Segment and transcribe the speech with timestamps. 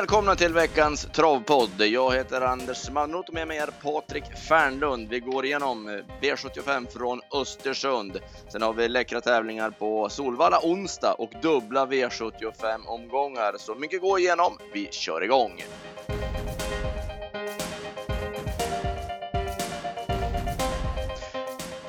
[0.00, 1.70] välkomna till veckans travpodd.
[1.78, 5.08] Jag heter Anders Manroth och med mig är Patrik Fernlund.
[5.08, 8.18] Vi går igenom eh, V75 från Östersund.
[8.48, 13.54] Sen har vi läckra tävlingar på Solvalla onsdag och dubbla V75 omgångar.
[13.58, 14.58] Så mycket gå igenom.
[14.72, 15.62] Vi kör igång!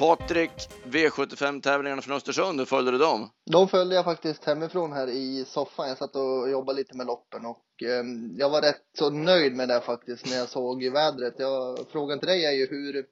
[0.02, 0.52] Patrik,
[0.84, 3.30] V75-tävlingarna från Östersund, hur följde du dem?
[3.52, 5.88] De följde jag faktiskt hemifrån här i soffan.
[5.88, 8.03] Jag satt och jobbade lite med loppen och eh,
[8.38, 11.34] jag var rätt så nöjd med det faktiskt när jag såg vädret.
[11.38, 13.05] Jag, frågan till dig är ju hur,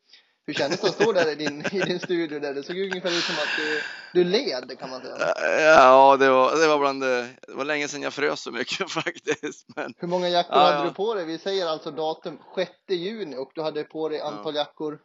[0.46, 2.54] hur kändes det att stå där i din, i din studio där?
[2.54, 3.82] Det såg ungefär ut som att du,
[4.14, 5.18] du led kan man säga.
[5.60, 8.92] Ja, det var, det var bland det, det var länge sedan jag frös så mycket
[8.92, 9.66] faktiskt.
[9.76, 10.84] Men, hur många jackor ja, hade ja.
[10.84, 11.26] du på dig?
[11.26, 15.00] Vi säger alltså datum 6 juni och du hade på dig antal jackor.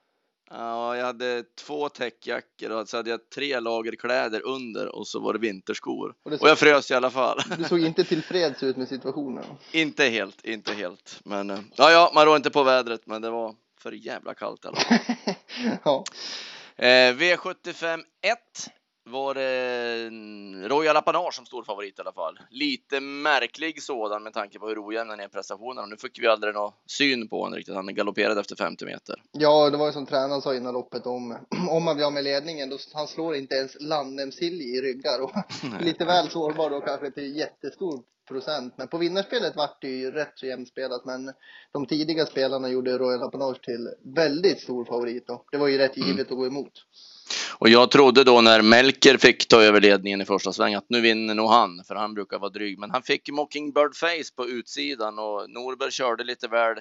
[0.50, 5.20] Ja, jag hade två täckjackor och så hade jag tre lager kläder under och så
[5.20, 6.14] var det vinterskor.
[6.22, 7.38] Och det Och jag frös i alla fall.
[7.58, 9.44] Du såg inte tillfreds ut med situationen.
[9.72, 11.20] Inte helt, inte helt.
[11.24, 14.64] Men eh, ja, ja, man rår inte på vädret, men det var för jävla kallt
[14.64, 14.98] i alla fall.
[15.84, 16.04] ja.
[16.76, 18.38] Eh, V75 1
[19.04, 22.38] var det en Royal Apanage som stor favorit i alla fall.
[22.50, 25.86] Lite märklig sådan med tanke på hur ojämn den är i prestationerna.
[25.86, 27.74] Nu fick vi aldrig någon syn på honom riktigt.
[27.74, 29.22] Han galopperade efter 50 meter.
[29.32, 31.38] Ja, det var ju som tränaren sa innan loppet om,
[31.70, 35.32] om man blir av med ledningen, då han slår inte ens Landem-Silje i ryggar och
[35.80, 38.74] lite väl sårbar då kanske till jättestor procent.
[38.76, 41.32] Men på vinnarspelet vart det ju rätt så jämnspelat, men
[41.72, 45.96] de tidiga spelarna gjorde Royal Apanage till väldigt stor favorit och det var ju rätt
[45.96, 46.72] givet att gå emot.
[47.58, 51.00] Och jag trodde då när Melker fick ta över ledningen i första sväng att nu
[51.00, 52.78] vinner nog han, för han brukar vara dryg.
[52.78, 56.76] Men han fick Mockingbird Face på utsidan och Norberg körde lite väl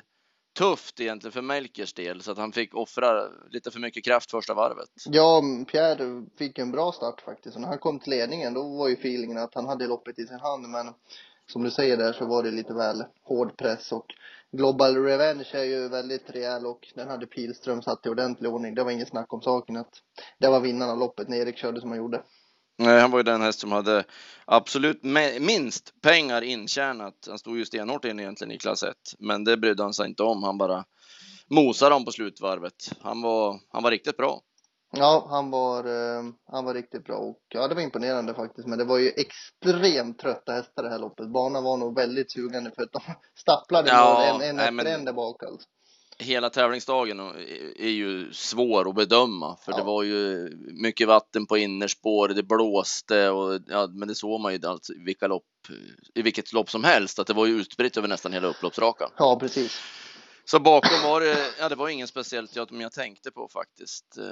[0.58, 4.54] tufft egentligen för Melkers del så att han fick offra lite för mycket kraft första
[4.54, 4.90] varvet.
[5.06, 5.42] Ja,
[5.72, 8.94] Pierre fick en bra start faktiskt och när han kom till ledningen då var ju
[8.94, 10.94] feelingen att han hade loppet i sin hand men
[11.46, 14.06] som du säger där så var det lite väl hård press och
[14.58, 18.76] Global Revenge är ju väldigt rejäl och den hade Pilström satt i ordentlig ordning.
[18.76, 19.94] Det var inget snack om saken att
[20.40, 22.24] det var vinnaren av loppet när Erik körde som han gjorde.
[22.78, 24.04] Nej, han var ju den häst som hade
[24.46, 25.04] absolut
[25.40, 27.14] minst pengar intjänat.
[27.28, 30.24] Han stod ju stenhårt in egentligen i klass 1, men det brydde han sig inte
[30.24, 30.44] om.
[30.44, 30.84] Han bara
[31.50, 32.92] mosade dem på slutvarvet.
[33.02, 34.42] Han var, han var riktigt bra.
[34.96, 38.68] Ja, han var, eh, han var riktigt bra och ja, det var imponerande faktiskt.
[38.68, 41.30] Men det var ju extremt trötta hästar det här loppet.
[41.34, 43.00] Banan var nog väldigt sugande för att de
[43.40, 45.68] stapplade Ja, en, en nej, efter en där bak alltså.
[46.18, 47.20] Hela tävlingsdagen
[47.76, 49.78] är ju svår att bedöma för Ja.
[49.78, 50.50] det var ju
[50.82, 55.04] mycket vatten på innerspår, det blåste och ja, men det såg man ju alltså, i
[55.04, 55.44] vilka lopp,
[56.16, 59.10] i vilket lopp som helst att det var ju utspritt över nästan hela upploppsrakan.
[59.18, 59.82] Ja, precis.
[60.46, 64.18] Så bakom var det, ja det var ingen speciellt jag, jag tänkte på faktiskt.
[64.18, 64.24] Eh,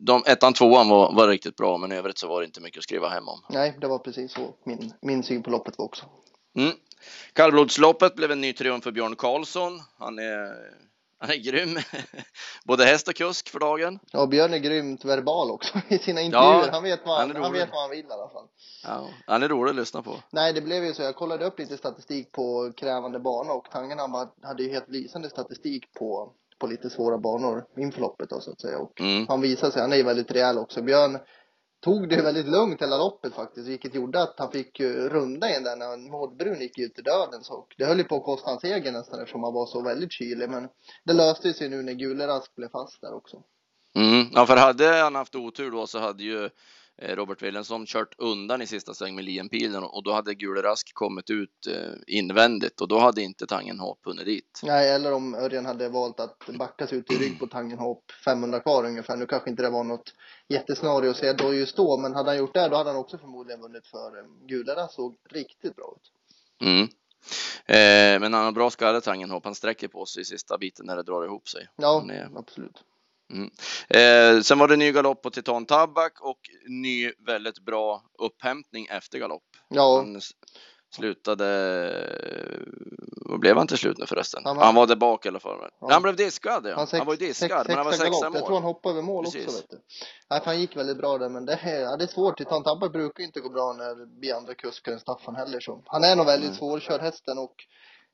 [0.00, 2.78] De, ettan, tvåan var, var riktigt bra, men i övrigt så var det inte mycket
[2.78, 3.40] att skriva hem om.
[3.48, 6.06] Nej, det var precis så min, min syn på loppet var också.
[6.56, 6.72] Mm.
[7.32, 9.80] Kallblodsloppet blev en ny triumf för Björn Karlsson.
[9.98, 10.54] Han är,
[11.22, 11.78] han är grym,
[12.64, 13.98] både häst och kusk för dagen.
[14.12, 16.70] Ja, Björn är grymt verbal också i sina intervjuer.
[16.72, 18.46] han, vet vad, han han, han vet vad han vill i alla fall.
[18.84, 20.16] Ja, han är rolig att lyssna på.
[20.30, 21.02] Nej, det blev ju så.
[21.02, 25.92] Jag kollade upp lite statistik på krävande bana och Tangenham hade- ju helt lysande statistik
[25.98, 28.78] på, på lite svåra banor inför loppet då, så att säga.
[28.78, 29.26] Och Mm.
[29.28, 30.82] han visade sig, han är ju väldigt rejäl också.
[30.82, 31.18] Björn
[31.82, 35.64] tog det väldigt lugnt hela loppet faktiskt, vilket gjorde att han fick eh, runda in
[35.64, 37.44] där när Mårdbrun gick ut i döden.
[37.44, 40.12] Så det höll ju på att kosta hans egen nästan eftersom han var så väldigt
[40.12, 40.50] kylig.
[40.50, 40.68] Men
[41.04, 43.42] det löste sig nu när Gulerask blev fast där också.
[43.94, 44.26] Mm.
[44.32, 46.50] Ja, för hade han haft otur då så hade ju
[46.98, 51.30] Robert Wilhelmsson kört undan i sista sväng med Lienpilen och då hade Gule Rask kommit
[51.30, 54.60] ut eh, invändigt och då hade inte Tangenhop hunnit dit.
[54.62, 58.60] Nej, eller om Örjan hade valt att backa sig ut i rygg på Tangenhop 500
[58.60, 59.16] kvar ungefär.
[59.16, 60.14] Nu kanske inte det var något
[60.48, 63.18] jättescenario att se då just då, men hade han gjort det då hade han också
[63.18, 66.12] förmodligen vunnit för eh, Gulera såg riktigt bra ut.
[66.68, 66.88] Mm.
[67.66, 69.44] Eh, men han har bra skalle Tangenhop.
[69.44, 71.68] Han sträcker på sig i sista biten när det drar ihop sig.
[71.76, 72.04] Ja,
[72.36, 72.84] absolut.
[73.32, 73.50] Mm.
[73.88, 76.38] Eh, sen var det ny galopp på Titan Tabak och
[76.68, 79.42] ny väldigt bra upphämtning efter galopp.
[79.68, 80.20] Ja, Han
[80.94, 81.46] slutade,
[83.26, 84.42] vad blev han till slut nu förresten?
[84.44, 85.68] Han Han var- var, där bak i alla fall.
[85.80, 85.88] Ja.
[85.92, 86.74] Han blev diskad ja.
[86.76, 88.34] han, sex, Han var ju diskad, sex, men han var sexa galopp.
[88.34, 88.72] Jag tror han mål.
[88.74, 89.58] hoppade över mål också Precis.
[89.62, 89.80] vet du.
[90.30, 92.38] Nej, han gick väldigt bra där, men det är, ja, det är svårt.
[92.38, 95.60] Titan Tabak brukar inte gå bra när det blir andra kuskar än Staffan heller.
[95.60, 95.82] Så.
[95.86, 96.58] Han är nog väldigt Mm.
[96.58, 97.54] svårkörd hästen och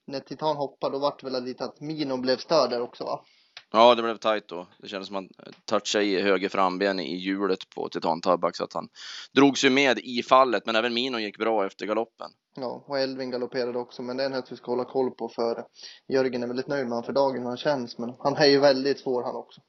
[0.06, 3.25] när Titan hoppade då vart det väl lite att Mino blev störd där också va?
[3.73, 4.67] Ja, det blev tajt då.
[4.79, 8.65] Det kändes som att han touchade i höger framben i hjulet på Titan Tabak så
[8.65, 8.88] att han
[9.35, 10.67] drogs ju med i fallet.
[10.67, 12.31] Men även Mino gick bra efter galoppen.
[12.55, 15.29] Ja, och Elvin galopperade också, men det är en häst vi ska hålla koll på
[15.29, 15.65] för
[16.09, 18.59] Jörgen är väldigt nöjd med han för dagen hur han känns, men han är ju
[18.59, 19.61] väldigt svår han också.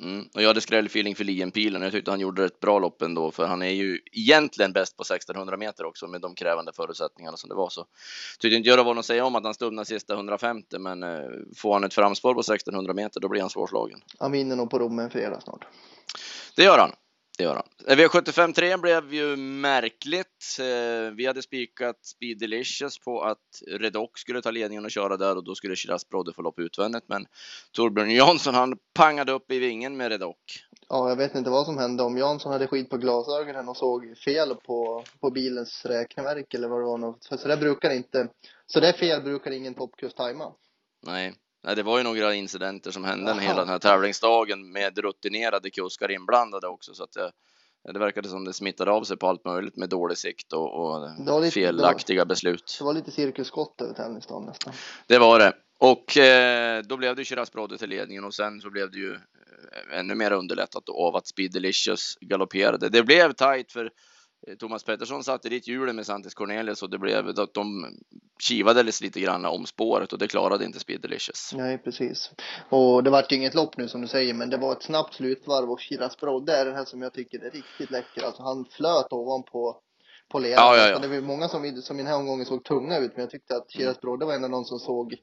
[0.00, 0.28] Mm.
[0.34, 1.82] Och jag hade skrällfeeling för Lienpilen.
[1.82, 5.02] Jag tyckte han gjorde ett bra lopp ändå, för han är ju egentligen bäst på
[5.02, 7.68] 1600 meter också med de krävande förutsättningarna som det var.
[7.68, 7.86] Så
[8.38, 11.02] tyckte inte jag det var något att säga om att han stumnade sista 150, men
[11.02, 11.08] eh,
[11.56, 14.00] får han ett framspår på 1600 meter, då blir han svårslagen.
[14.18, 15.64] Han vinner nog på Rommen fredag snart.
[16.56, 16.92] Det gör han.
[17.42, 17.98] Det gör han.
[17.98, 20.58] V75 3 blev ju märkligt.
[20.60, 25.36] Eh, vi hade spikat Speed Delicious på att Redox skulle ta ledningen och köra där
[25.36, 27.04] och då skulle Shiraz Brodde få lopp utvändigt.
[27.06, 27.26] Men
[27.72, 30.38] Torbjörn Jansson han pangade upp i vingen med Redox.
[30.88, 32.02] Ja, jag vet inte vad som hände.
[32.02, 36.80] Om Jansson hade skit på glasögonen och såg fel på, på bilens räkneverk eller vad
[36.80, 36.98] det var.
[36.98, 37.24] Något.
[37.24, 38.28] Så det brukar inte,
[38.66, 40.52] så det fel brukar ingen toppkurs tajma.
[41.06, 43.40] Nej, Nej, det var ju några incidenter som hände Jaha.
[43.40, 47.32] hela den här tävlingsdagen med rutinerade kuskar inblandade också så att det,
[47.92, 51.00] det verkade som det smittade av sig på allt möjligt med dålig sikt och, och
[51.24, 52.76] Det var lite- felaktiga beslut.
[52.78, 54.72] Det var lite cirkusskott över tävlingsdagen nästan.
[55.06, 55.52] Det var det.
[55.78, 59.12] Och eh, då blev det Shiraz Brodde till ledningen och sen så blev det ju
[59.12, 62.88] eh, ännu mer underlättat av att Speed Delicious galopperade.
[62.88, 63.90] Det blev tajt för
[64.58, 67.96] Thomas Pettersson satte dit hjulen med Santis Cornelius och det blev att de
[68.42, 71.52] kivades lite grann om spåret och det klarade inte Speed Delicious.
[71.56, 72.30] Nej, precis.
[72.70, 75.14] Och det vart ju inget lopp nu som du säger, men det var ett snabbt
[75.14, 78.22] slutvarv och Shiraz Brodde är den här som jag tycker är riktigt läcker.
[78.22, 79.80] Alltså han flöt ovanpå
[80.28, 80.66] på ledaren.
[80.68, 80.98] Ja, ja, ja.
[80.98, 83.56] Det var många som, som i den här omgången såg tunga ut, men jag tyckte
[83.56, 85.16] att Shiraz Brodde var en av de som såg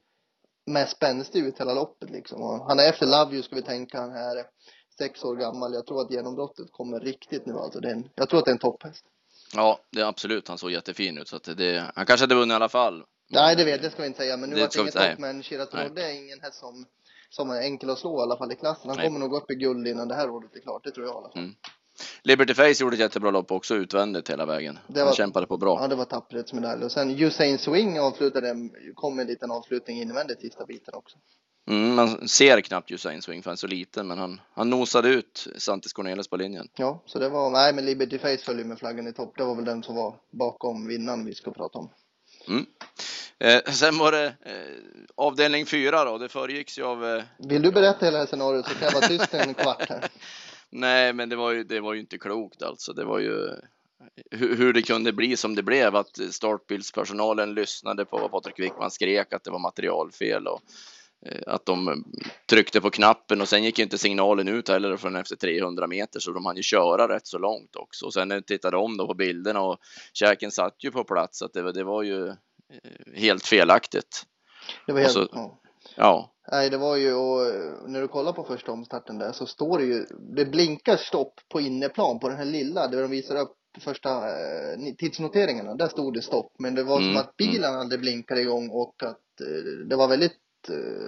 [0.66, 2.42] mest spänstig ut hela loppet liksom.
[2.42, 4.44] Och han är efter Love You ska vi tänka, han är
[5.00, 5.74] sex år gammal.
[5.74, 7.80] Jag tror att genombrottet kommer riktigt nu alltså.
[7.80, 9.04] Det en, jag tror att det är en topphäst.
[9.54, 10.48] Ja, det är absolut.
[10.48, 13.04] Han såg jättefin ut så att det, han kanske hade vunnit i alla fall.
[13.32, 15.18] Nej, det vet jag ska vi inte säga, men nu Det var det inget lopp.
[15.18, 15.36] Men
[15.72, 15.84] Nej.
[15.86, 16.86] Brodde är ingen häst som,
[17.30, 18.88] som är enkel att slå i alla fall i klassen.
[18.88, 19.06] Han Nej.
[19.06, 21.16] kommer nog upp i guld innan det här året är klart, det tror jag i
[21.18, 21.38] alla fall.
[21.42, 21.54] Mm.
[22.22, 24.78] Liberty Face gjorde ett jättebra lopp också utvändigt hela vägen.
[24.88, 25.78] Det Han var- kämpade på bra.
[25.82, 26.84] Ja, det var tapperhetsmedalj.
[26.84, 28.54] Och sen Usain Swing avslutade,
[28.94, 31.18] kom en liten avslutning invändigt sista biten också.
[31.68, 35.08] Mm, man ser knappt Usain Swing för han är så liten, men han, han nosade
[35.08, 36.68] ut Santis Cornelius på linjen.
[36.76, 39.34] Ja, så det var, nej men Liberty Face följer med flaggan i topp.
[39.36, 41.90] Det var väl den som var bakom vinnaren vi ska prata om.
[43.38, 46.18] Eh, sen var det eh, avdelning fyra då.
[46.18, 48.92] Det föregicks ju av eh, Vill du berätta hela det här scenariot så kan jag
[48.92, 50.04] vara tyst en kvart här.
[50.70, 52.92] Nej, men det var ju, det var ju inte klokt alltså.
[52.92, 53.48] Det var ju
[54.30, 58.90] hur, hur det kunde bli som det blev, att startbildspersonalen lyssnade på vad Patrik Wickman
[58.90, 60.60] skrek, att det var materialfel och
[61.46, 62.04] att de
[62.50, 66.20] tryckte på knappen och sen gick ju inte signalen ut heller förrän efter 300 meter
[66.20, 68.06] så de hann ju köra rätt så långt också.
[68.06, 69.78] Och sen när jag tittade om då på bilderna och
[70.12, 72.34] käken satt ju på plats så att det, var- det var ju eh,
[73.14, 74.22] helt felaktigt.
[74.86, 75.60] Det var helt, så- ja.
[75.96, 79.46] Ja, Nej, det var ju, och eh, när du kollar på första omstarten där så
[79.46, 80.06] står det ju,
[80.36, 84.94] det blinkar stopp på inneplan på den här lilla, där de visar upp första eh,
[84.98, 85.74] tidsnoteringarna.
[85.74, 89.02] Där stod det stopp, men det var som Mm, att bilen aldrig blinkade igång och
[89.02, 90.36] att eh, det var väldigt eh,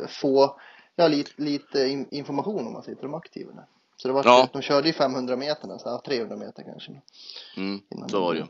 [0.08, 0.60] få,
[0.96, 3.64] ja lite, lite in, information om man sitter de aktiva där.
[3.96, 4.48] Så det var, Ja.
[4.52, 6.92] de körde ju 500 meter ja, 300 meter kanske.
[7.56, 8.46] Mm, så var det ju.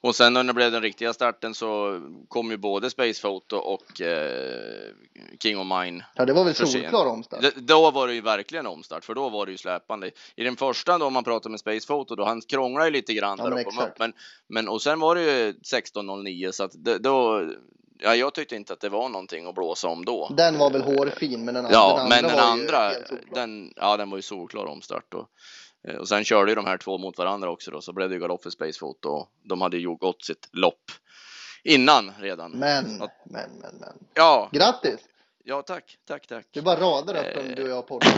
[0.00, 4.00] Och sen när det blev den riktiga starten så kom ju både Space Photo och
[4.00, 4.92] eh,
[5.42, 6.04] King of Mine.
[6.14, 7.42] Ja, det var väl solklar omstart.
[7.42, 10.10] D- Då var det ju verkligen omstart, för då var det ju släpande.
[10.36, 13.36] I den första då, man pratar med Space Photo, då han krånglade ju lite grann
[13.38, 13.92] Ja, där men och kom exakt.
[13.92, 13.98] upp.
[13.98, 14.12] Men,
[14.48, 17.50] men och sen var det ju 16.09 så att det, då,
[17.98, 20.28] ja, jag tyckte inte att det var någonting att blåsa om då.
[20.36, 22.92] Den var väl hårfin, men den, Ja, den men andra den var ju andra,
[23.34, 25.14] den, ja, den var ju solklar omstart.
[25.14, 25.28] Och,
[25.88, 28.14] eh, och sen körde ju de här två mot varandra också då, så blev det
[28.14, 30.90] ju galopp för Space Photo och de hade ju gått sitt lopp
[31.64, 32.50] innan redan.
[32.52, 33.92] Men, Att- men, men, men.
[34.14, 35.00] Ja, Grattis!
[35.44, 36.46] ja tack, tack, tack.
[36.52, 37.56] Det är bara rader upp Eh.
[37.56, 38.08] du och jag poddar.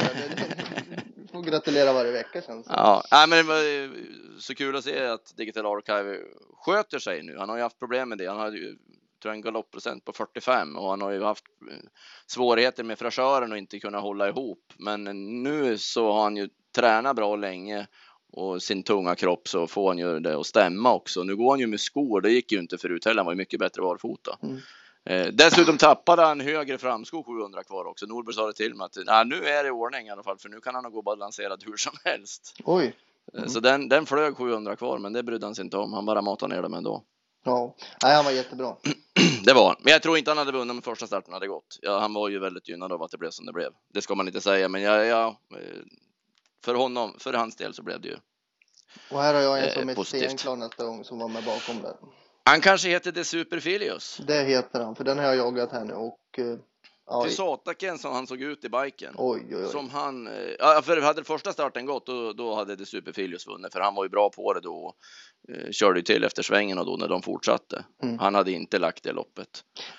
[1.17, 3.91] Du får gratulera varje vecka känns det Ja, nej, men det var eh,
[4.39, 6.19] så kul att se att Digital Archive
[6.65, 7.37] sköter sig nu.
[7.39, 8.27] Han har ju haft problem med det.
[8.27, 8.77] Han hade ju
[9.23, 11.77] tror en galoppprocent på 45 och han har ju haft eh,
[12.27, 14.73] svårigheter med fräschören och inte kunna hålla ihop.
[14.79, 15.05] Men
[15.43, 17.87] nu så har han ju tränat bra länge
[18.33, 21.23] och sin tunga kropp så får han ju det att stämma också.
[21.23, 22.21] Nu går han ju med skor.
[22.21, 23.19] Det gick ju inte förut heller.
[23.19, 24.39] Han var ju mycket bättre barfota.
[24.43, 24.59] Mm.
[25.05, 28.07] Eh, dessutom tappade han högre framsko 700 kvar också.
[28.07, 30.39] Norberg sa det till mig att nej, nu är det i ordning i alla fall
[30.39, 32.55] för nu kan han gå balanserad hur som helst.
[32.65, 32.87] Oj.
[32.87, 32.93] Eh,
[33.35, 33.49] Mm.
[33.49, 35.93] Så den, den flög 700 kvar, men det brydde han sig inte om.
[35.93, 37.03] Han bara matade ner dem ändå.
[37.49, 37.75] Ja.
[38.03, 38.77] Nej, han var jättebra.
[39.45, 39.77] Det var.
[39.81, 41.79] Men jag tror inte han hade vunnit om första starten hade gått.
[41.83, 43.73] Ja, han var ju väldigt gynnad av att det blev som det blev.
[43.95, 45.83] Det ska man inte säga, men ja, ja, eh,
[46.65, 48.17] för honom, för hans del så blev det ju.
[49.11, 51.83] Och här har jag en Eh, som är stenklar nästa gång som var med bakom
[51.83, 51.97] där.
[52.45, 54.21] Han kanske heter The Superfilius.
[54.27, 56.41] Det heter han, för den har jag jagat här nu och
[57.11, 59.15] Ja, Till sataken som han såg ut i biken.
[59.17, 59.69] oj, oj, oj.
[59.69, 63.73] Som han, eh, ja, för hade första starten gått då, då hade det Superfilius vunnit
[63.73, 64.95] för han var ju bra på det då
[65.49, 67.85] eh, körde ju till efter svängen och då när de fortsatte.
[68.03, 68.19] Mm.
[68.19, 69.49] Han hade inte lagt det loppet.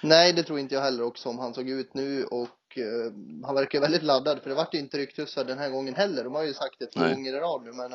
[0.03, 3.13] Nej, det tror inte jag heller också om han såg ut nu och eh,
[3.45, 6.23] han verkar väldigt laddad för det vart inte rycktussar den här gången heller.
[6.23, 7.13] De har ju sagt det två Nej.
[7.15, 7.91] gånger i rad nu men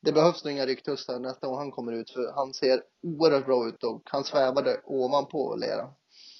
[0.00, 3.68] det behövs nog inga rycktussar nästa gång han kommer ut för han ser oerhört bra
[3.68, 5.90] ut och han svävade ovanpå leran.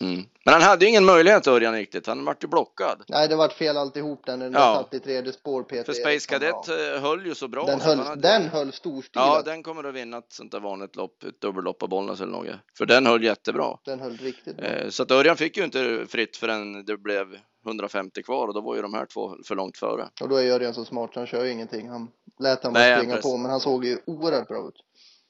[0.01, 0.25] Mm.
[0.45, 2.07] Men han hade ju ingen möjlighet Örjan riktigt.
[2.07, 3.03] Han vart ju blockad.
[3.09, 4.75] Nej, det vart fel alltihop där när den Ja.
[4.75, 6.29] satt i tredje spår Peter För Space.
[6.29, 7.67] Cadet eh, höll ju så bra.
[7.67, 9.27] Den höll, hade- den höll storstilat.
[9.27, 12.33] Ja, den kommer att vinna ett sånt där vanligt lopp, ett dubbellopp på Bollnäs eller
[12.33, 12.47] något.
[12.79, 13.77] För den höll jättebra.
[13.85, 14.67] Den höll riktigt bra.
[14.67, 17.27] Eh, Så att Örjan fick ju inte fritt förrän det blev
[17.67, 20.09] 150 kvar och då var ju de här två för långt före.
[20.23, 21.89] Och då är Örjan så smart så han kör ju ingenting.
[21.89, 22.09] Han
[22.41, 24.75] lät han bara springa på men han såg ju oerhört bra ut.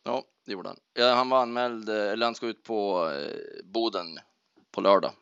[0.05, 0.77] Ja, det gjorde han.
[0.95, 3.11] Ja, han var anmäld, eh, eller han ska ut på
[3.65, 4.07] Boden
[4.77, 5.13] på lördag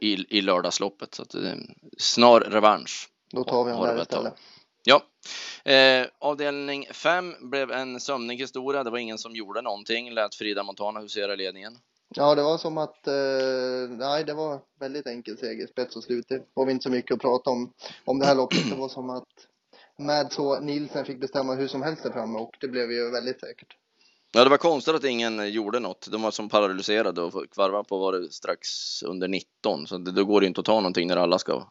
[0.00, 1.14] i, i, i lördagsloppet.
[1.14, 3.08] Så att en snar revansch.
[3.32, 4.34] då tar vi det där istället.
[4.84, 5.02] Ja,
[5.72, 8.84] eh, avdelning 5 blev en sömnig historia.
[8.84, 10.14] Det var ingen som gjorde någonting.
[10.14, 11.78] Lät Frida Montana husera i ledningen.
[12.08, 16.28] Ja, det var som att, eh, nej det var väldigt enkel seger, spets och slut.
[16.28, 17.72] Det var inte så mycket att prata om,
[18.04, 18.70] om det här loppet.
[18.70, 19.28] Det var som att
[19.98, 23.40] Mads och Nielsen fick bestämma hur som helst där framme och det blev ju väldigt
[23.40, 23.76] säkert.
[24.36, 26.08] Ja, det var konstigt att ingen gjorde något.
[26.10, 28.68] De var som paralyserade och kvarva på var det strax
[29.02, 29.86] under 19.
[29.86, 31.62] Så det, då går det inte att ta någonting när alla ska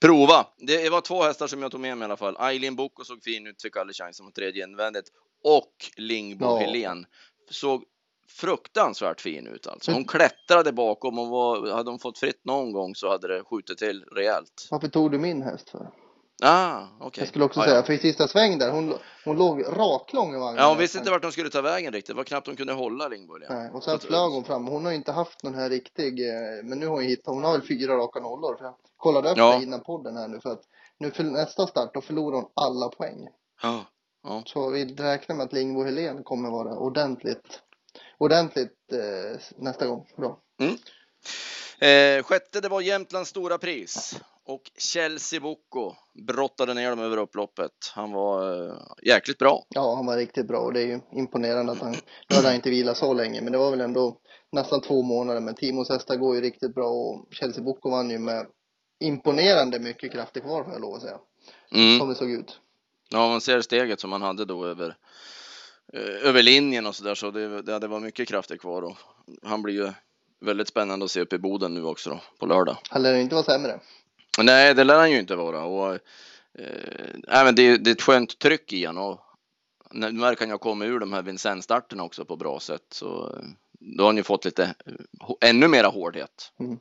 [0.00, 0.46] prova.
[0.56, 2.36] Det var två hästar som jag tog med mig i alla fall.
[2.40, 5.08] Eileen Boko såg fin ut, fick aldrig chansen mot tredje invändigt.
[5.44, 6.56] Och Lingbo Ja.
[6.56, 7.06] Helén
[7.50, 7.84] såg
[8.28, 9.92] fruktansvärt fin ut alltså.
[9.92, 13.78] Hon klättrade bakom och var, hade hon fått fritt någon gång så hade det skjutit
[13.78, 14.68] till rejält.
[14.70, 15.90] Varför tog du min häst för?
[16.42, 17.22] Ah, okej.
[17.22, 17.82] Jag skulle också Ja, säga, ja.
[17.82, 20.62] för i sista sväng där, hon, hon låg raklång i vagnen.
[20.62, 22.06] Ja, hon visste inte vart de skulle ta vägen riktigt.
[22.08, 23.48] Det var knappt hon kunde hålla Lingbo Helén.
[23.62, 24.66] Nej, och sen flög hon fram.
[24.66, 27.52] Hon har inte haft någon här riktig, eh, men nu har hon hittat, hon har
[27.52, 28.56] väl fyra raka nollor.
[28.56, 29.56] För jag kollade upp Ja.
[29.58, 30.62] det innan podden här nu för att
[30.98, 33.28] nu för nästa start då förlorar hon alla poäng.
[33.62, 33.84] Ja,
[34.24, 34.42] ja.
[34.46, 37.60] Så vi räknar med att Lingbo Helén kommer vara ordentligt,
[38.18, 40.06] ordentligt eh, nästa gång.
[40.16, 40.38] Bra.
[41.88, 44.20] Eh, sjätte, det var Jämtlands stora pris.
[44.48, 45.94] Och Chelsea Boko
[46.26, 47.72] brottade ner dem över upploppet.
[47.94, 49.66] Han var eh, jäkligt bra.
[49.68, 51.96] Ja, han var riktigt bra och det är ju imponerande att han,
[52.28, 54.18] nu hade han inte vilat så länge, men det var väl ändå
[54.52, 55.40] nästan två månader.
[55.40, 58.46] Men Timos hästar går ju riktigt bra och Chelsea Boko vann ju med
[59.00, 61.18] imponerande mycket krafter kvar får jag lov att säga.
[61.72, 61.98] Mm.
[61.98, 62.60] Som det såg ut.
[63.08, 64.96] Ja, man ser steget som han hade då över,
[65.92, 67.14] eh, över linjen och så där.
[67.14, 68.96] Så det, det, det var mycket krafter kvar och
[69.42, 69.92] han blir ju
[70.40, 72.76] väldigt spännande att se upp i Boden nu också då, på lördag.
[72.90, 73.80] Han lär inte vara sämre.
[74.42, 75.64] Nej, det lär han ju inte vara.
[75.64, 75.94] Och,
[76.58, 79.04] eh, men det, det är ett skönt tryck i honom.
[79.04, 79.20] Och
[79.90, 82.86] nu verkar han ju ha kommit ur de här Vincennes-starterna också på bra sätt.
[82.90, 83.42] Så eh,
[83.80, 86.52] då har han ju fått lite eh, ännu mera hårdhet.
[86.60, 86.78] Mm.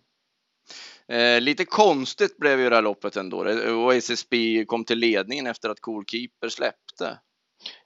[1.07, 3.37] Eh, lite konstigt blev ju det här loppet ändå.
[3.69, 7.19] Oasis B kom till ledningen efter att Cool Keeper släppte.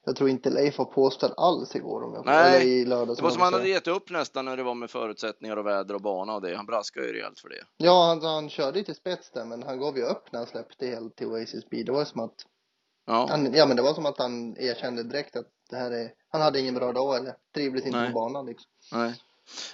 [0.06, 3.18] Jag tror inte Leif var påställd alls igår om jag Nej, eller i lördags.
[3.18, 5.66] Det var om som han hade gett upp nästan när det var med förutsättningar och
[5.66, 6.56] väder och bana och det.
[6.56, 7.64] Han braskade ju rejält för det.
[7.78, 10.48] Ja, han, han körde ju till spets där, men han gav ju upp när han
[10.48, 11.86] släppte helt till Oasis Speed.
[11.86, 12.46] Det var som att
[13.06, 16.12] Ja, han, ja men det var som att han erkände direkt att det här är,
[16.30, 18.08] han hade ingen bra dag eller trivdes inte Nej.
[18.08, 18.72] på banan liksom.
[18.92, 19.14] nej.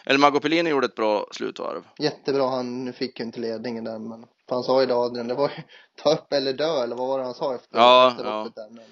[0.06, 1.84] El Mago Pellini gjorde ett bra slutvarv.
[2.00, 5.34] Jättebra, han fick ju inte ledningen där men för han sa ju då Adrian, det
[5.34, 5.63] var ju
[6.04, 8.44] ta upp eller dö eller vad var det han sa efter, Ja, efter ja.
[8.44, 8.70] loppet där.
[8.70, 8.86] Men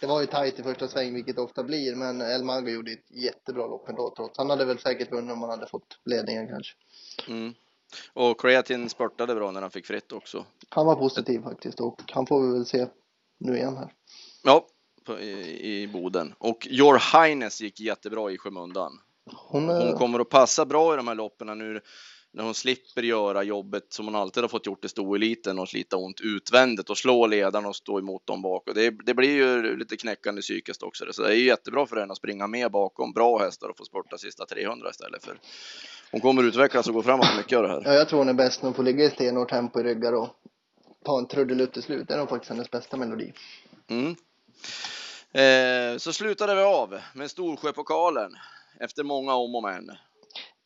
[0.00, 2.92] det var ju tajt i första sväng vilket det ofta blir men El Mago gjorde
[2.92, 4.38] ett jättebra lopp ändå trots.
[4.38, 6.74] Han hade väl säkert vunnit om han hade fått ledningen kanske.
[7.28, 7.54] Mm.
[8.12, 10.44] Och Creatin spurtade bra när han fick fritt också.
[10.68, 12.86] Han var positiv faktiskt och han får vi väl se
[13.38, 13.92] nu igen här.
[14.42, 14.66] Ja,
[15.20, 16.34] i, i Boden.
[16.38, 19.00] Och Your Highness gick jättebra i skymundan.
[19.32, 21.80] Hon, Hon eh, kommer att passa bra i de här loppen nu
[22.32, 25.96] när hon slipper göra jobbet som hon alltid har fått gjort i stoeliten och slita
[25.96, 28.68] ont utvändigt och slå ledarna och stå emot dem bak.
[28.68, 31.12] Och det, det blir ju lite knäckande psykiskt också.
[31.12, 34.18] Så det är jättebra för henne att springa med bakom bra hästar och få spurta
[34.18, 35.38] sista 300 istället för
[36.10, 37.82] hon kommer utvecklas och gå framåt mycket av det här.
[37.84, 40.12] Ja, jag tror hon är bäst när hon får ligga i stenhårt tempo i ryggar
[40.12, 40.28] och
[41.04, 42.08] ta en trudelutt i slut.
[42.08, 43.32] Det är nog faktiskt hennes bästa melodi.
[43.88, 44.16] Mm.
[45.32, 48.30] Eh, så slutade vi av med Storsjöpokalen
[48.80, 49.90] efter många om och men.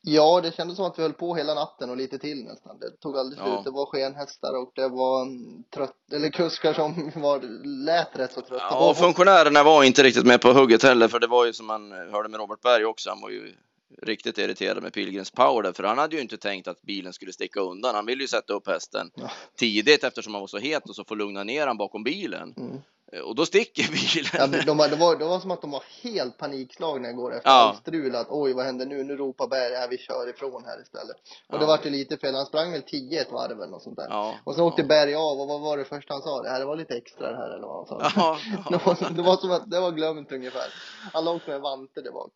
[0.04, 2.78] Ja, det kändes som att vi höll på hela natten och lite till nästan.
[2.78, 3.44] Det tog aldrig Ja.
[3.44, 3.64] slut.
[3.64, 7.40] Det var skenhästar och det var mm, trött, eller kuskar som var,
[7.84, 8.64] lät rätt så trötta.
[8.70, 11.66] Ja, och funktionärerna var inte riktigt med på hugget heller, för det var ju som
[11.66, 13.10] man hörde med Robert Berg också.
[13.10, 13.54] Han var ju
[14.02, 17.32] riktigt irriterad med Pilgrims Power där, för han hade ju inte tänkt att bilen skulle
[17.32, 17.94] sticka undan.
[17.94, 19.30] Han ville ju sätta upp hästen Ja.
[19.58, 22.54] tidigt eftersom han var så het och så få lugna ner han bakom bilen.
[22.56, 22.76] Mm.
[23.24, 24.52] Och då sticker bilen.
[24.54, 27.50] Ja, de, var- det, var, det var som att de var helt panikslagna igår efter
[27.50, 27.76] Ja.
[27.80, 28.14] strul.
[28.16, 29.04] Att oj, vad händer nu?
[29.04, 31.16] Nu ropar Berg, ja, vi kör ifrån här istället.
[31.48, 31.66] Och det Ja.
[31.68, 32.34] vart ju lite fel.
[32.34, 34.06] Han sprang väl 10 ett varv eller något sånt där.
[34.10, 34.34] Ja.
[34.44, 34.88] Och så åkte ja.
[34.88, 36.42] Berg av och vad var det första han sa?
[36.42, 38.10] Det här det var lite extra det här eller vad han sa.
[38.16, 38.38] Ja,
[38.70, 40.74] Det, var, det var som att det var glömt ungefär.
[41.12, 42.32] Han låg med vanter där bak.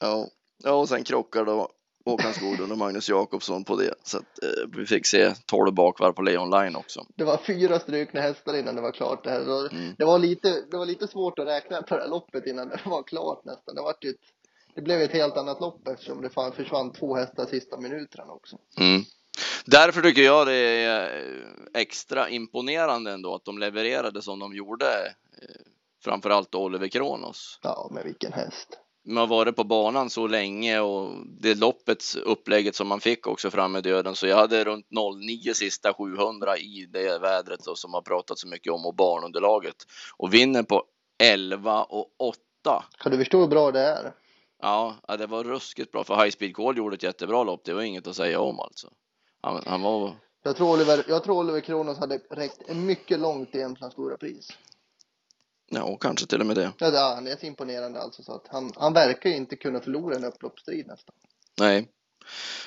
[0.00, 0.26] ja.
[0.64, 1.68] ja, och sen krockar då
[2.04, 3.94] Håkan Skoglund och Magnus Jakobsson på det.
[4.02, 7.06] Så att, eh, vi fick se 12 bakvarv på Leon Line också.
[7.16, 9.24] Det var fyra strukna hästar innan det var klart.
[9.24, 9.72] Det, här.
[9.72, 9.94] Mm.
[9.98, 12.80] det, var lite, det var lite svårt att räkna på det här loppet innan det
[12.84, 13.74] var klart nästan.
[13.74, 14.16] Det, vart ju ett,
[14.74, 18.58] det blev ett helt annat lopp eftersom det fan försvann två hästar sista minuterna också.
[18.80, 19.02] Mm.
[19.64, 24.86] Därför tycker jag det är eh, extra imponerande ändå att de levererade som de gjorde.
[25.42, 25.60] eh,
[26.04, 27.58] Framförallt Oliver Kronos.
[27.62, 28.78] Ja, men vilken häst.
[29.10, 33.72] Man varit på banan så länge och det loppets upplägget som man fick också fram
[33.72, 34.16] med döden.
[34.16, 34.86] Så jag hade runt
[35.20, 39.76] 09 sista 700 i det vädret och som har pratat så mycket om och banunderlaget.
[40.16, 40.84] Och vinner på
[41.22, 42.84] 11 och 8.
[42.98, 44.12] Kan du förstå hur bra det är?
[44.62, 46.04] Ja, ja, det var ruskigt bra.
[46.04, 47.64] För High Speed Call gjorde ett jättebra lopp.
[47.64, 48.88] Det var inget att säga om alltså.
[49.40, 50.12] Han, han var
[50.42, 54.48] Jag tror Oliver, jag tror Oliver Kronos hade räckt mycket långt i Jämtlands stora pris.
[55.70, 56.72] Ja, och kanske till och med det.
[56.78, 59.80] Ja, det- han är så imponerande alltså så att han, han verkar ju inte kunna
[59.80, 61.14] förlora en upploppsstrid nästan.
[61.58, 61.88] Nej.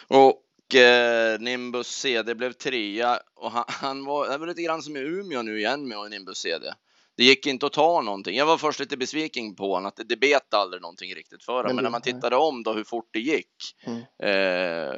[0.08, 4.98] Och eh, Nimbus CD blev trea och han, han var, det var lite grann som
[4.98, 6.74] i Umeå nu igen med Nimbus CD.
[7.22, 8.36] Det gick inte att ta någonting.
[8.36, 11.54] Jag var först lite besviken på honom att det, det bet aldrig någonting riktigt för
[11.54, 11.76] honom.
[11.76, 13.48] Men när man tittade om då hur fort det gick
[13.86, 13.98] Mm.
[13.98, 14.94] eh,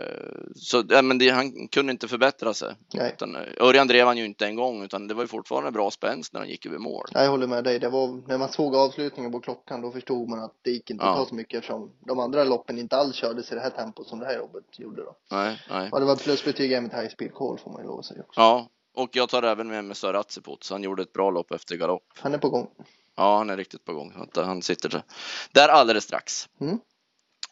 [0.55, 2.75] så ja, men det, han kunde inte förbättra sig.
[3.13, 5.91] Utan, eh, Örjan drev han ju inte en gång utan det var ju fortfarande bra
[5.91, 7.05] spänst när han gick över mål.
[7.13, 7.79] jag håller med dig.
[7.79, 11.05] Det var, när man såg avslutningen på klockan då förstod man att det gick inte
[11.05, 11.11] Ja.
[11.11, 14.07] att ta så mycket eftersom de andra loppen inte alls kördes i det här tempot
[14.07, 15.15] som det här jobbet gjorde då.
[15.31, 15.89] Nej, nej.
[15.91, 18.21] Ja, det var plusbetyg även till High Speed Call får man ju lov att säga
[18.21, 18.41] också.
[18.41, 21.75] Ja, och jag tar även med mig Atsipot, så han gjorde ett bra lopp efter
[21.75, 22.13] galopp.
[22.19, 22.67] Han är på gång.
[23.15, 24.27] Ja, han är riktigt på gång.
[24.35, 25.03] Han sitter
[25.51, 26.49] där alldeles strax.
[26.61, 26.79] Mm.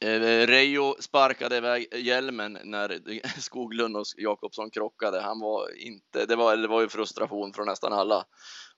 [0.02, 3.00] Eh, Reijo sparkade iväg hjälmen när
[3.42, 5.22] Skoglund och Jakobsson krockade.
[5.22, 8.26] Han var inte, det var, det var ju frustration från nästan alla.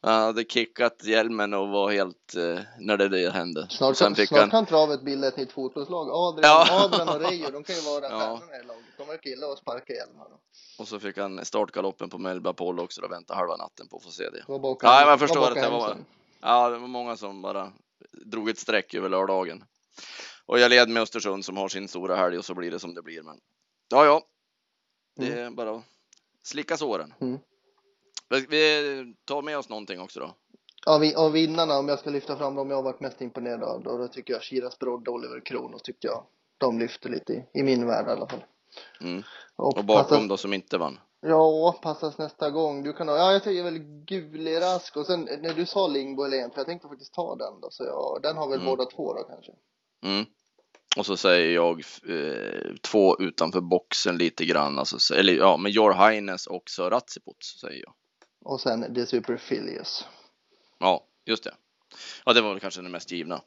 [0.01, 3.67] Han hade kickat hjälmen och var helt, eh, när det, det hände.
[3.69, 6.09] Snart, sen kan, fick snart han, kan travet bilda ett nytt fotbollslag.
[6.11, 6.83] Adrian, Ja.
[6.85, 8.09] Adrian och Reijo, de kan ju vara Ja.
[8.19, 8.83] stjärnorna i laget.
[8.97, 10.27] De verkar gilla att sparka hjälmar.
[10.79, 14.03] och så fick han startgaloppen på Melba Apollo också och vänta halva natten på att
[14.03, 14.53] få se det.
[14.53, 15.97] Åka Ja, jag förstår att det var-.
[16.41, 17.71] Ja, det var många som bara
[18.25, 19.63] drog ett streck över lördagen.
[20.45, 22.93] Och jag led med Östersund som har sin stora helg och så blir det som
[22.93, 23.23] det blir.
[23.23, 23.39] Men
[23.89, 24.21] ja, ja,
[25.15, 25.83] det är bara att
[26.43, 27.13] slicka såren.
[27.21, 27.39] Mm.
[28.49, 30.35] Vi- tar med oss någonting också då.
[30.85, 33.63] Ja, vi, av vinnarna, om jag ska lyfta fram dem jag har varit mest imponerad
[33.63, 36.25] av, då, då tycker jag Shiras Brodd och Oliver Kronos tyckte jag.
[36.57, 38.43] De lyfter lite i, i min värld i alla fall.
[39.01, 39.23] Mm.
[39.55, 40.99] Och, Och bakom passas, då som inte vann.
[41.21, 42.83] Ja, passas nästa gång.
[42.83, 46.23] Du kan ha, ja jag säger väl Guli Rask och sen när du sa Lingbo
[46.23, 48.69] Helén, för jag tänkte faktiskt ta den då, så ja, den har väl Mm.
[48.69, 49.51] båda två då kanske.
[50.03, 50.25] Mm.
[50.97, 54.79] Och så säger jag eh, två utanför boxen lite grann.
[54.79, 57.93] Alltså, så- eller ja, med Your Highness och Sir Ratsiput säger jag.
[58.45, 60.05] Och sen The Superfilius.
[60.79, 61.53] Ja, just det.
[62.25, 63.41] Ja, det var väl kanske den mest givna.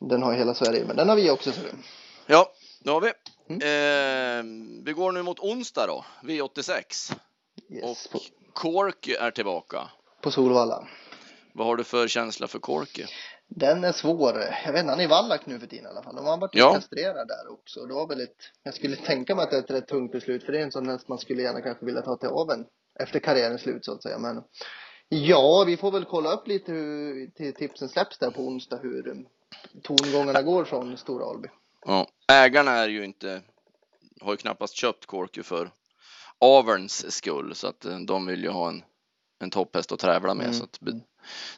[0.00, 1.72] Den har hela Sverige, men den har vi också ser.
[2.26, 3.12] Ja, det har vi.
[3.48, 3.60] Mm.
[3.62, 7.12] Eh, vi går nu mot onsdag då, V86.
[7.70, 8.20] Yes, Och på,
[8.52, 9.90] Corky är tillbaka.
[10.22, 10.88] på Solvalla.
[11.52, 13.04] Vad har du för känsla för Corky?
[13.56, 14.38] Den är svår.
[14.64, 16.16] Jag vet inte, han är i Wallach nu för tiden i alla fall.
[16.16, 16.74] De har varit Ja.
[16.74, 17.86] kastrerad där också.
[17.86, 20.44] Det var väl ett, jag skulle tänka mig att det är ett rätt tungt beslut
[20.44, 22.64] för det är en sån häst man skulle gärna kanske vilja ta till aveln
[23.00, 24.18] efter karriärens slut så att säga.
[24.18, 24.42] Men
[25.08, 29.26] ja, vi får väl kolla upp lite hur till tipsen släpps där på onsdag hur
[29.82, 31.48] tongångarna går från Stora Alby.
[31.84, 33.42] Ja, ägarna är ju inte,
[34.20, 35.70] har ju knappast köpt Corky för
[36.38, 38.82] averns skull så att eh, de vill ju ha en,
[39.38, 40.54] en topphäst att tävla med Mm.
[40.58, 40.78] så att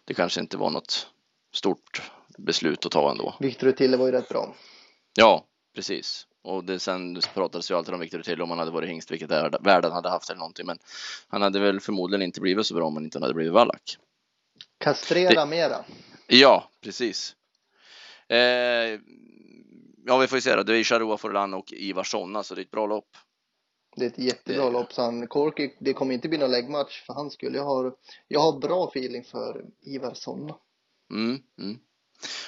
[0.05, 1.07] det kanske inte var något
[1.57, 2.03] stort
[2.39, 3.35] beslut att ta ändå.
[3.41, 4.55] Victor Tille var ju rätt bra.
[5.15, 6.27] Ja, precis.
[6.43, 9.31] Och det, sen pratades ju alltid om Victor till om han hade varit hingst, vilket
[9.31, 10.67] är- världen hade haft eller någonting.
[10.67, 10.79] Men
[11.29, 13.99] han hade väl förmodligen inte blivit så bra om han inte hade blivit Wallach.
[14.79, 15.85] Kastrera mera.
[16.27, 17.37] Ja, precis.
[18.29, 18.39] Eh,
[20.07, 20.63] ja, vi får ju se då.
[20.63, 23.09] Det är Charoa Forlan och Ivar Sonna, så det är ett bra lopp.
[23.97, 24.89] Det är ett jättebra Det- lopp.
[24.97, 27.59] Han, Corky, det kommer inte bli någon läggmatch för han skulle.
[27.59, 27.95] Jag har,
[28.29, 30.55] jag har bra feeling för Ivar Sonna.
[31.15, 31.79] Mm, mm.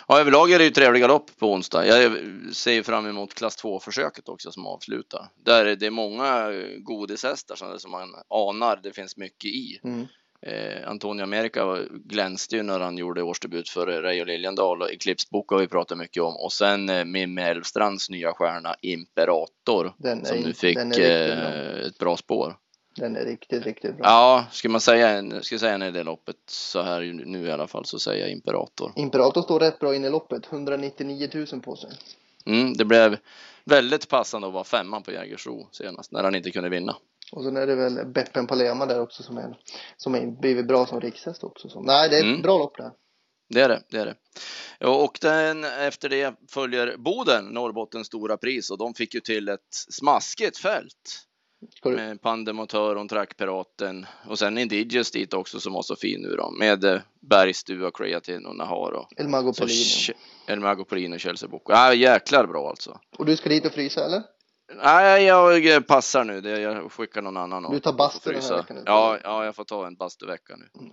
[0.08, 1.86] Ja, överlag är det ju trevliga lopp på onsdag.
[1.86, 2.12] Jag
[2.52, 5.28] ser fram emot klass 2-försöket också som avslutar.
[5.44, 9.80] Där är det många eh, godishästar som, man anar det finns mycket i.
[9.84, 10.06] Mm.
[10.42, 15.50] Eh, Antonio America glänste ju när han gjorde årsdebut för Reijo Liljendal och Eclipse Book
[15.50, 20.38] har vi pratat mycket om och sen eh, Mimmi Elfstrands nya stjärna Imperator är som
[20.38, 22.56] nu fick är eh, ett bra spår.
[22.96, 24.06] Den är riktigt, riktigt bra.
[24.06, 27.66] Ja, ska man säga jag säga en i det loppet så här nu i alla
[27.66, 28.92] fall så säger jag Imperator.
[28.96, 30.52] Imperator står rätt bra in i loppet.
[30.52, 31.90] 199 000 på sig.
[32.46, 33.16] Mm, det blev
[33.64, 36.96] väldigt passande att vara femma på Jägersro senast när han inte kunde vinna.
[37.32, 39.58] Och sen är det väl Beppen Palema där också som är,
[39.96, 41.68] som är blivit bra som rikshäst också.
[41.68, 42.42] Så, nej, det är ett Mm.
[42.42, 42.90] bra lopp där.
[43.48, 44.14] Det är det, det är det.
[44.86, 49.74] Och den, efter det följer Boden, Norrbottens stora pris och de fick ju till ett
[49.90, 51.22] smaskigt fält.
[51.84, 56.50] Med Pandemotören, Trackpiraten och sen Indigious dit också som var så fin nu då.
[56.50, 59.52] Med eh, Bergstua, Creatine och Nahar och El Mago.
[59.52, 60.12] Ch-
[60.46, 61.72] El Mago Polino och Chelsea Boko.
[61.72, 63.00] Ja, jäklar bra alltså.
[63.18, 64.22] Och du ska dit och frysa eller?
[64.82, 66.48] Nej, jag eh, passar nu.
[66.48, 68.82] Jag skickar någon annan och Du tar bastu den här veckan?
[68.86, 70.80] Ja, ja, jag får ta en bastuvecka nu.
[70.80, 70.92] Mm,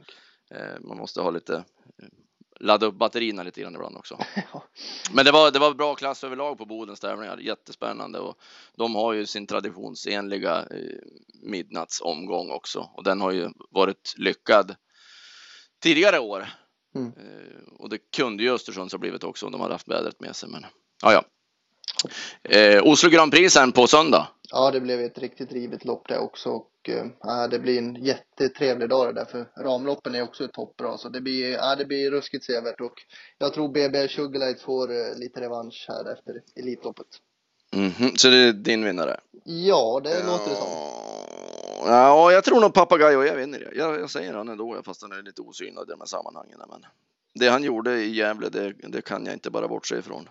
[0.52, 1.64] Eh, Man måste ha lite
[2.63, 4.17] ladda upp batterierna lite grann ibland också.
[5.13, 7.38] Men det var, det var bra klass överlag på Bodens tävlingar.
[7.38, 8.38] Jättespännande och
[8.76, 10.97] de har ju sin traditionsenliga eh,
[11.41, 14.76] midnattsomgång också och den har ju varit lyckad
[15.82, 16.49] tidigare år.
[16.95, 17.08] Mm.
[17.08, 20.36] Eh, och det kunde ju Östersunds ha blivit också om de hade haft vädret med
[20.36, 20.49] sig.
[20.49, 20.65] Men
[21.02, 21.23] ja, ja.
[22.43, 24.28] Eh, Oslo Grand Prix sen på söndag.
[24.56, 26.89] Ja, det blev ett riktigt rivet lopp där också och
[27.20, 31.22] ja, det blir en jättetrevlig dag det där för ramloppen är också toppbra så det
[31.22, 32.94] blir, ja, det blir ruskigt sevärt och
[33.38, 37.08] jag tror BB Sugarlight får eh, lite revansch här efter Elitloppet.
[37.76, 39.20] Mhm, Så det är din vinnare?
[39.44, 40.68] Ja, det låter det som.
[41.86, 43.72] Ja, jag tror nog Papagayo jag vinner det.
[43.76, 46.60] Jag, jag säger han ändå, fast han är lite osynad i de här sammanhangen.
[46.70, 46.86] Men
[47.34, 50.30] det han gjorde i Gävle, det, det kan jag inte bara bortse ifrån.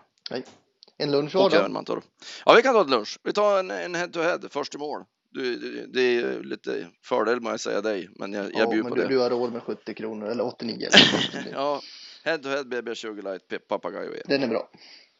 [0.97, 2.03] En lunch var även Mantorp.
[2.45, 3.19] Ja, vi kan ta ett lunch.
[3.23, 5.03] Vi tar en, en head to head, först i mål.
[5.31, 5.55] Du,
[5.93, 9.01] det är lite fördel må jag säga dig, men jag, jag Ja, bjuder på du,
[9.01, 9.07] det.
[9.07, 11.81] du har råd med 70 kronor eller 89 eller Ja,
[12.23, 14.11] head to head BB Sugarlight Pe- Papagayo.
[14.25, 14.69] Den är bra.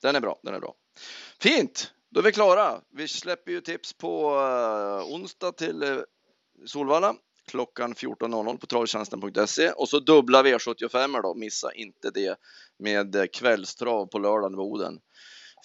[0.01, 0.73] Den är bra, den är bra.
[1.41, 2.81] Fint, då är vi klara.
[2.97, 5.99] Vi släpper ju tips på uh, onsdag till uh,
[6.65, 7.15] Solvalla
[7.47, 12.35] klockan 14.00 på travtjänsten.se och så dubbla V75 då, missa inte det
[12.79, 14.99] med eh, kvällstrav på lördagen i Boden.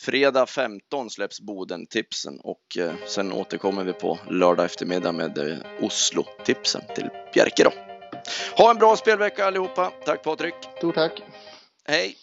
[0.01, 6.83] Fredag 15 släpps Boden-tipsen och eh, sen återkommer vi på lördag eftermiddag med eh, Oslo-tipsen
[6.95, 7.73] till Bjerke då.
[8.57, 9.93] Ha en bra spelvecka allihopa.
[10.05, 10.55] Tack Patrik.
[10.79, 11.23] Stort tack.
[11.85, 12.17] Hej!